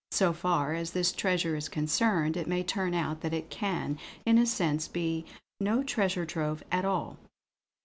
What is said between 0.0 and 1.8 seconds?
So far as this treasure is